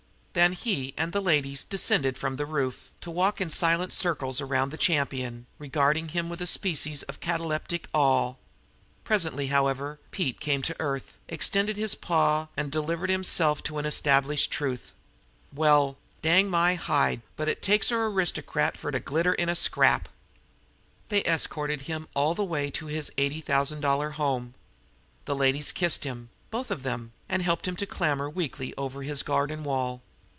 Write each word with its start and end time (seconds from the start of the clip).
Then 0.33 0.53
he 0.53 0.93
and 0.95 1.11
the 1.11 1.19
ladies 1.21 1.65
descended 1.65 2.17
from 2.17 2.37
the 2.37 2.45
roof, 2.45 2.89
to 3.01 3.11
walk 3.11 3.41
in 3.41 3.49
silent 3.49 3.91
circles 3.91 4.39
around 4.39 4.69
the 4.69 4.77
champion, 4.77 5.45
regarding 5.59 6.07
him 6.07 6.29
with 6.29 6.39
a 6.39 6.47
species 6.47 7.03
of 7.03 7.19
cataleptic 7.19 7.89
awe. 7.93 8.35
Presently, 9.03 9.47
however, 9.47 9.99
Pete 10.11 10.39
came 10.39 10.61
to 10.61 10.75
earth, 10.79 11.17
extended 11.27 11.75
his 11.75 11.95
paw, 11.95 12.47
and 12.55 12.71
delivered 12.71 13.09
himself 13.09 13.61
of 13.69 13.75
an 13.75 13.85
established 13.85 14.49
truth: 14.51 14.93
"Well, 15.53 15.97
dang 16.21 16.49
my 16.49 16.75
hide, 16.75 17.21
but 17.35 17.49
it 17.49 17.61
takes 17.61 17.91
er 17.91 18.09
'ristercrat 18.09 18.77
fer 18.77 18.89
to 18.91 19.01
glitter 19.01 19.33
in 19.33 19.49
a 19.49 19.55
scrap!" 19.55 20.07
They 21.09 21.25
escorted 21.25 21.81
him 21.83 22.07
all 22.15 22.35
the 22.35 22.45
way 22.45 22.71
to 22.71 22.85
his 22.85 23.11
eighty 23.17 23.41
thousand 23.41 23.81
dollar 23.81 24.11
home. 24.11 24.53
The 25.25 25.35
ladies 25.35 25.73
kissed 25.73 26.05
him 26.05 26.29
both 26.51 26.71
of 26.71 26.83
them 26.83 27.11
and 27.27 27.41
helped 27.41 27.67
him 27.67 27.75
to 27.75 27.85
clamber 27.85 28.29
weakly 28.29 28.73
over 28.77 29.03
his 29.03 29.23
garden 29.23 29.65
wall. 29.65 30.01